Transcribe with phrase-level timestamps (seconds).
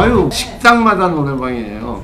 [0.00, 2.02] 아유 식당마다 노래방이에요.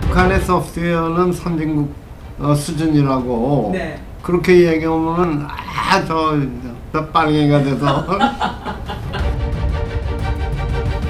[0.00, 1.94] 북한의 소프트웨어는 선진국
[2.40, 4.00] 어, 수준이라고 네.
[4.20, 6.40] 그렇게 얘기하면은 아저
[6.92, 8.04] 저 빨갱이가 돼서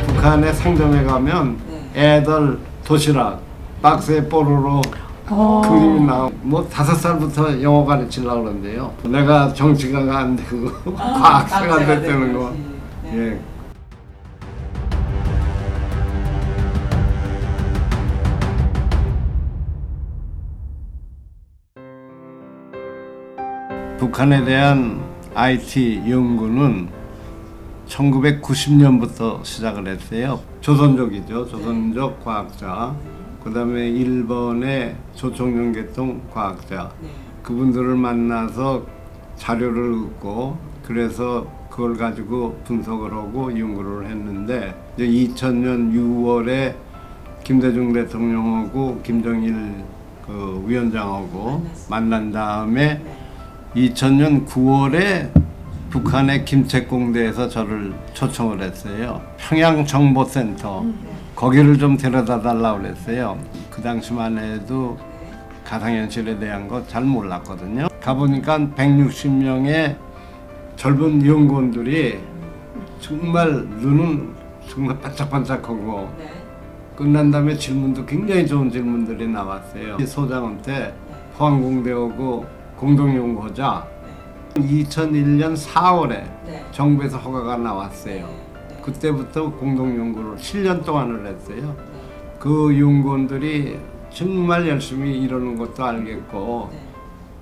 [0.08, 1.58] 북한의 상점에 가면
[1.94, 3.40] 애들 도시락
[3.80, 4.82] 박스에 뽀로로
[5.28, 12.32] 그림이 나오 뭐 다섯 살부터 영어 가르치려고 그러는데요 내가 정치가가 안 되고 과학자가 안 됐다는
[12.32, 12.52] 거
[13.04, 13.12] 네.
[13.14, 13.40] 예.
[23.98, 25.02] 북한에 대한
[25.34, 26.88] IT 연구는
[27.88, 30.40] 1990년부터 시작을 했어요.
[30.60, 31.48] 조선족이죠.
[31.48, 32.94] 조선족 과학자.
[33.42, 36.90] 그 다음에 일본의 조총련 계통 과학자.
[37.42, 38.84] 그분들을 만나서
[39.36, 46.74] 자료를 얻고 그래서 그걸 가지고 분석을 하고 연구를 했는데 이제 2000년 6월에
[47.44, 49.54] 김대중 대통령하고 김정일
[50.26, 53.00] 그 위원장하고 만난 다음에
[53.74, 55.30] 2000년 9월에
[55.90, 59.22] 북한의 김책공대에서 저를 초청을 했어요.
[59.38, 60.84] 평양정보센터
[61.38, 63.38] 거기를 좀 데려다 달라고 그랬어요.
[63.70, 64.98] 그 당시만 해도
[65.64, 67.86] 가상현실에 대한 거 잘 몰랐거든요.
[68.02, 69.96] 가보니까 160명의
[70.74, 72.18] 젊은 연구원들이
[72.98, 74.34] 정말 눈은
[74.68, 76.08] 정말 반짝반짝하고
[76.96, 79.96] 끝난 다음에 질문도 굉장히 좋은 질문들이 나왔어요.
[80.00, 80.92] 이 소장한테
[81.36, 83.86] 포항공대하고 공동연구하자
[84.56, 86.24] 2001년 4월에
[86.72, 88.28] 정부에서 허가가 나왔어요.
[88.88, 91.76] 그때부터 공동연구를 7년 동안을 했어요.
[92.38, 93.78] 그 연구원들이
[94.10, 96.70] 정말 열심히 이러는 것도 알겠고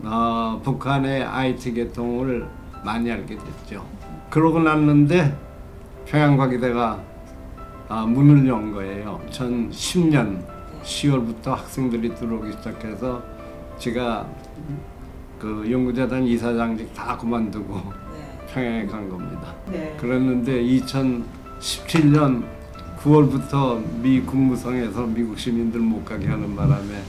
[0.02, 2.46] 어, 북한의 IT 계통을
[2.84, 3.86] 많이 알게 됐죠.
[4.28, 5.36] 그러고 났는데
[6.06, 7.00] 평양과기대가
[7.88, 9.20] 아, 문을 연 거예요.
[9.30, 10.42] 2010년
[10.82, 13.22] 10월부터 학생들이 들어오기 시작해서
[13.78, 14.26] 제가
[15.38, 18.05] 그 연구재단 이사장직 다 그만두고
[18.56, 19.52] 평양에 간 겁니다.
[19.70, 19.94] 네.
[20.00, 22.42] 그랬는데 2017년
[23.02, 27.02] 9월부터 미 국무성에서 미국 시민들 못 가게 하는 바람에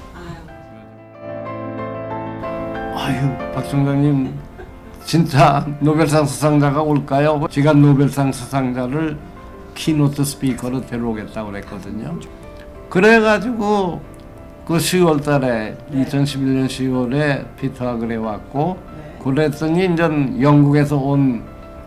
[2.95, 4.37] 아유 박 총장님
[5.05, 7.47] 진짜 노벨상 수상자가 올까요?
[7.49, 9.17] 제가 노벨상 수상자를
[9.73, 12.19] keynote speaker로 데려오겠다고 그랬거든요.
[12.89, 14.01] 그래가지고
[14.65, 20.03] 그 10월 달에 2011년 10월에 피터 아그레 왔고 그랬더니 이제
[20.41, 21.43] 영국에서 온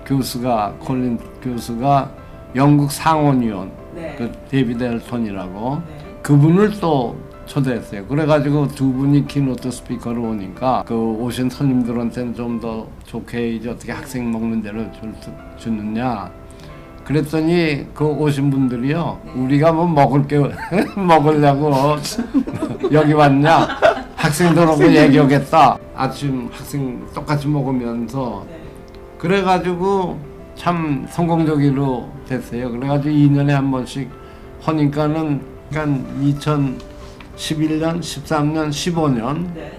[0.07, 2.11] 교수가 콜린 교수가
[2.57, 4.15] 영국 상원의원 네.
[4.19, 5.83] 그 데이비드 엘톤이라고
[6.23, 8.07] 그분을 또 초대했어요.
[8.07, 14.31] 그래가지고 두 분이 keynote speaker로 오니까 그 오신 손님들한테는 좀 더 좋게 이제 어떻게 학생
[14.31, 16.31] 먹는 대로 줄, 수- 주느냐.
[17.05, 19.19] 그랬더니 그 오신 분들이요.
[19.35, 20.39] 우리가 뭐 먹을 게
[20.95, 21.73] 먹으려고
[22.93, 23.67] 여기 왔냐.
[24.21, 25.79] 학생들하고 얘기하겠다.
[25.97, 28.47] 아침 학생 똑같이 먹으면서
[29.17, 30.19] 그래가지고
[30.55, 32.71] 참 성공적으로 됐어요.
[32.71, 34.11] 그래가지고 2년에 한 번씩
[34.61, 39.73] 하니까는 그러니까 2011년, 13년, 15년, 네.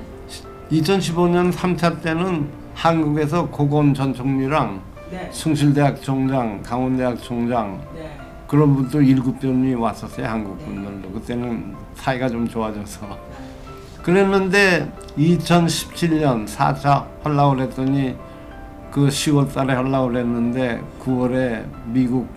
[0.71, 4.81] 2015년 3차 때는 한국에서 고건 전 총리랑
[5.11, 5.29] 네.
[5.31, 8.17] 숭실대학 총장, 강원대학 총장 네.
[8.47, 13.05] 그런 분들 일곱 분이 왔었어요 한국 분들도 그때는 사이가 좀 좋아져서
[14.03, 18.15] 그랬는데 2017년 4차 하려고 그랬더니
[18.91, 22.27] 그 10월 달에 하려고 그랬는데 9월에 미국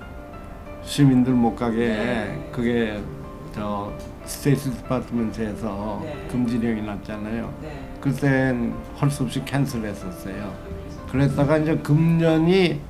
[0.83, 3.01] 시민들 못 가게 그게
[3.55, 3.93] 저
[4.27, 6.27] State Department에서 네.
[6.31, 7.55] 금지령이 났잖아요.
[7.63, 7.89] 네.
[8.01, 10.53] 그땐 할 수 없이 cancel했었어요.
[11.11, 12.81] 그랬다가 이제 금년이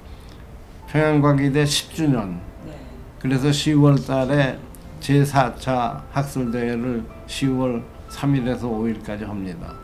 [0.89, 2.73] 평양과기대 10주년 네.
[3.21, 4.59] 그래서 10월 달에
[5.01, 7.83] 제4차 학술대회를 10월
[8.15, 9.75] 3일에서 5일까지 합니다.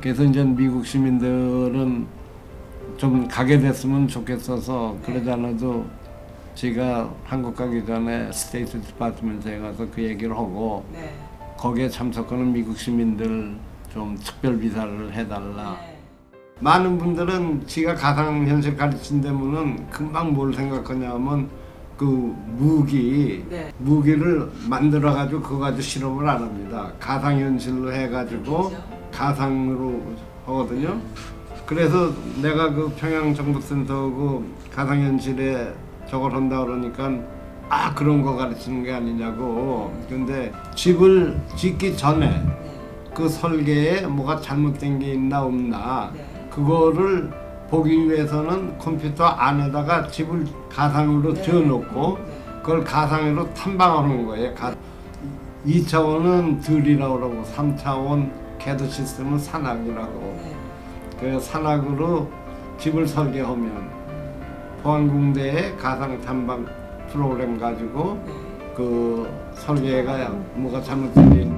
[0.00, 2.06] 그래서 이제 미국 시민들은
[2.96, 5.86] 좀 가게 됐으면 좋겠어서 그러지 않아도
[6.54, 11.14] 제가 한국 가기 전에 State Department에 가서 그 얘기를 하고 네.
[11.56, 13.54] 거기에 참석하는 미국 시민들
[13.92, 15.76] 좀 특별 비자를 해달라.
[15.80, 15.98] 네.
[16.60, 21.48] 많은 분들은 지가 가상현실 가르친다면은 금방 뭘 생각하냐면
[22.02, 23.72] 그 무기 네.
[23.78, 26.90] 무기를 만들어 가지고 그거 가지고 실험을 안 합니다.
[26.98, 28.84] 가상 현실로 해 가지고 그렇죠.
[29.12, 30.02] 가상으로
[30.46, 31.00] 하거든요.
[31.64, 32.12] 그래서
[32.42, 34.44] 내가 그 평양 정보센터고
[34.74, 35.72] 가상 현실에
[36.08, 37.08] 저걸 한다 그러니까
[37.68, 39.96] 아 그런 거 가르치는 게 아니냐고.
[40.08, 42.80] 근데 집을 짓기 전에 네.
[43.14, 46.48] 그 설계에 뭐가 잘못된 게 있나 없나 네.
[46.50, 47.30] 그거를
[47.72, 51.42] 보기 위해서는 컴퓨터 안에다가 집을 가상으로 네.
[51.42, 52.24] 지어놓고 네.
[52.60, 54.54] 그걸 가상으로 탐방하는 거예요.
[54.54, 54.74] 가,
[55.66, 60.56] 2차원은 들이라고 그러고 3차원 캐드 시스템은 산악이라고 네.
[61.18, 62.30] 그 산악으로
[62.76, 63.90] 집을 설계하면
[64.82, 66.66] 포항공대에 가상 탐방
[67.10, 68.32] 프로그램 가지고 네.
[68.76, 71.50] 그 설계가 뭐가 잘못된 게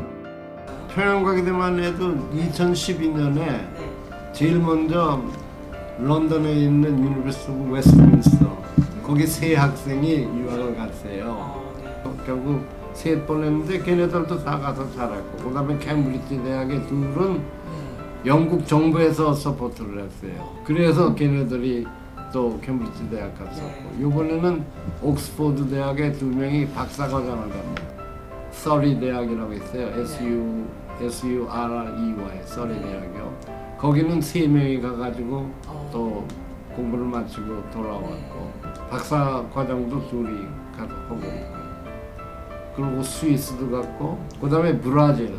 [0.94, 3.92] 평양 가게 되만 해도 2012년에 네.
[4.32, 5.20] 제일 먼저
[5.98, 8.62] 런던에 있는 University of Westminster
[9.04, 11.24] 거기 세 학생이 유학을 갔어요.
[11.28, 12.10] 어, 네.
[12.26, 12.62] 결국
[12.94, 17.40] 세 번 했는데 걔네들도 다 가서 잘했고 그다음에 캠브리지 대학의 둘은 네.
[18.26, 20.48] 영국 정부에서 support를 했어요.
[20.64, 21.86] 그래서 걔네들이
[22.32, 24.06] 또 캠브리지 대학 갔었고 네.
[24.06, 24.64] 이번에는
[25.02, 27.82] 옥스포드 대학의 두 명이 박사과정을 갑니다.
[28.52, 29.88] 서리 대학이라고 있어요.
[30.00, 30.64] S U
[31.00, 32.80] S U R E Y 서리 네.
[32.80, 33.53] 대학이요.
[33.78, 35.90] 거기는 세 명이 가가지고 어.
[35.92, 36.26] 또
[36.74, 38.52] 공부를 마치고 돌아왔고
[38.90, 41.64] 박사 과정도 둘이 가서 하고 있고
[42.76, 45.36] 그리고 스위스도 갔고 그 다음에 브라질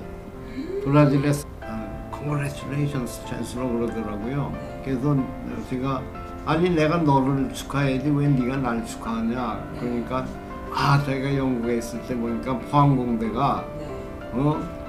[0.84, 4.54] 브라질에 아, congratulations 찬스로 그러더라고요.
[4.84, 5.18] 그래서
[5.70, 6.02] 제가
[6.46, 10.26] 아니 내가 너를 축하해야지 왜 네가 날 축하하냐 그러니까
[10.74, 13.88] 아 제가 영국에 있을 때 보니까 포항공대가 네.
[14.34, 14.85] 어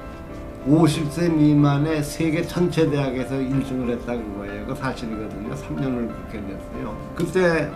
[0.67, 4.67] 50세 미만의 세계 전체 대학에서 1등을 했다는 거예요.
[4.67, 5.55] 그 사실이거든요.
[5.55, 6.97] 3년을 그렇게 됐어요.
[7.15, 7.71] 그때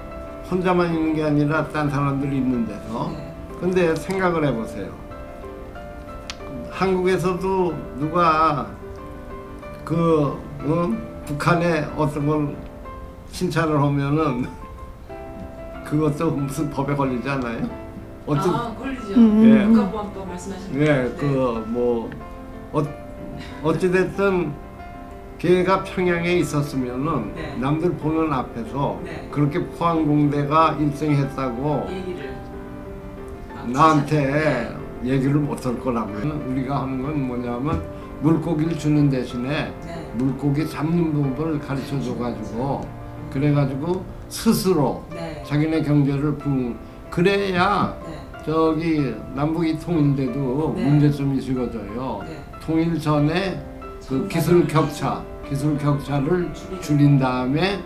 [0.50, 3.10] 혼자만 있는 게 아니라 딴 사람들이 있는 데서.
[3.10, 3.34] 네.
[3.60, 4.90] 근데 생각을 해보세요.
[6.70, 8.68] 한국에서도 누가
[9.84, 10.90] 그 어?
[11.26, 12.56] 북한에 어떤 걸
[13.30, 14.48] 칭찬을 하면은
[15.84, 17.68] 그것도 무슨 법에 걸리지 않아요?
[18.26, 19.14] 어떤 아, 걸리죠.
[19.14, 19.44] 음.
[19.44, 19.66] 예.
[19.66, 21.16] 국가보안법 말씀하시는 예?
[21.16, 22.10] 그뭐
[22.72, 22.82] 어,
[23.62, 24.52] 어찌됐든
[25.38, 27.56] 걔가 평양에 있었으면은 네.
[27.56, 29.28] 남들 보는 앞에서 네.
[29.30, 32.36] 그렇게 포항공대가 1등했다고 얘기를
[33.54, 36.42] 막 나한테 얘기를 못할 거라고요.
[36.46, 37.82] 우리가 하는 건 뭐냐면
[38.20, 40.12] 물고기를 주는 대신에 네.
[40.14, 42.86] 물고기 잡는 법을 가르쳐 줘가지고
[43.32, 45.42] 그래가지고 스스로 네.
[45.46, 46.74] 자기네 경제를 부
[47.08, 48.20] 그래야 네.
[48.44, 50.84] 저기 남북이 통일돼도 네.
[50.84, 52.20] 문제점이 적어져요.
[52.26, 52.49] 네.
[52.70, 53.60] 통일 전에
[54.08, 57.82] 그 기술 격차, 기술 격차를 줄인 다음에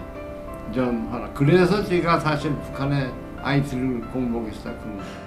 [0.75, 1.27] 전 하나.
[1.33, 3.11] 그래서 제가 사실 북한의
[3.43, 5.25] IT를 공부하기 시작한 거예요.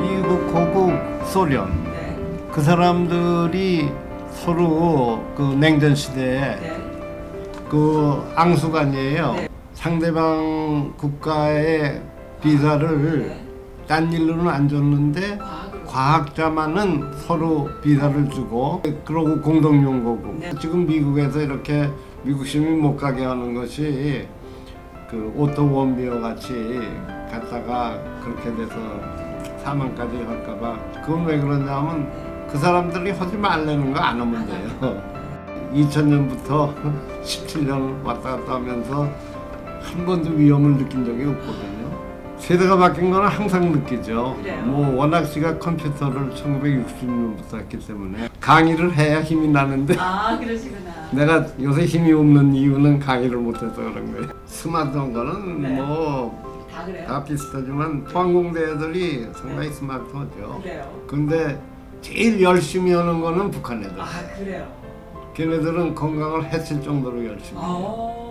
[0.00, 0.92] 미국, 고국,
[1.26, 2.16] 소련 네.
[2.52, 3.90] 그 사람들이
[4.30, 6.76] 서로 그 냉전 시대에 네.
[7.68, 9.32] 그 앙숙 간이에요.
[9.32, 9.48] 네.
[9.74, 12.00] 상대방 국가의
[12.40, 13.42] 비자를 네.
[13.88, 15.65] 딴 일로는 안 줬는데 과학으로.
[15.86, 20.52] 과학자만은 서로 비자를 주고 그러고 공동 연구하고 네.
[20.60, 21.88] 지금 미국에서 이렇게
[22.22, 24.26] 미국 시민 못 가게 하는 것이
[25.08, 26.80] 그 오토 웜비어 같이
[27.30, 28.74] 갔다가 그렇게 돼서
[29.62, 32.10] 사망까지 할까봐 그건 왜 그러냐면
[32.50, 35.02] 그 사람들이 하지 말라는 거 안 하면 돼요.
[35.74, 36.72] 2000년부터
[37.22, 39.08] 17년 왔다 갔다 하면서
[39.82, 41.75] 한 번도 위험을 느낀 적이 없거든요.
[42.38, 44.36] 세대가 바뀐 거는 항상 느끼죠.
[44.40, 44.62] 그래요?
[44.66, 50.90] 뭐 워낙 씨가 컴퓨터를 1960년부터 했기 때문에 강의를 해야 힘이 나는데 아 그러시구나.
[51.12, 54.28] 내가 요새 힘이 없는 이유는 강의를 못해서 그런 거예요.
[54.46, 55.68] 스마트한 거는 네.
[55.80, 57.24] 뭐다 다 그래요?
[57.26, 60.60] 비슷하지만 포항공대 애들이 상당히 스마트하죠.
[60.62, 61.02] 그래요.
[61.06, 61.58] 근데
[62.02, 64.00] 제일 열심히 하는 거는 북한 애들.
[64.00, 64.06] 아
[64.38, 64.66] 그래요.
[65.34, 67.66] 걔네들은 건강을 해칠 정도로 열심히 해요.
[67.68, 68.25] 어.